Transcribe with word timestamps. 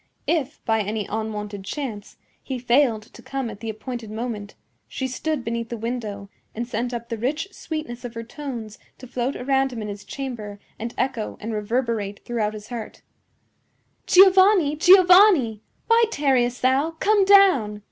If, 0.25 0.65
by 0.65 0.81
any 0.81 1.05
unwonted 1.05 1.63
chance, 1.63 2.17
he 2.41 2.57
failed 2.57 3.03
to 3.03 3.21
come 3.21 3.51
at 3.51 3.59
the 3.59 3.69
appointed 3.69 4.09
moment, 4.09 4.55
she 4.87 5.05
stood 5.07 5.45
beneath 5.45 5.69
the 5.69 5.77
window 5.77 6.27
and 6.55 6.67
sent 6.67 6.91
up 6.91 7.09
the 7.09 7.19
rich 7.19 7.49
sweetness 7.51 8.03
of 8.03 8.15
her 8.15 8.23
tones 8.23 8.79
to 8.97 9.05
float 9.05 9.35
around 9.35 9.71
him 9.71 9.79
in 9.79 9.89
his 9.89 10.03
chamber 10.03 10.59
and 10.79 10.95
echo 10.97 11.37
and 11.39 11.53
reverberate 11.53 12.25
throughout 12.25 12.55
his 12.55 12.69
heart: 12.69 13.03
"Giovanni! 14.07 14.75
Giovanni! 14.75 15.61
Why 15.85 16.05
tarriest 16.09 16.63
thou? 16.63 16.95
Come 16.99 17.23
down!" 17.23 17.79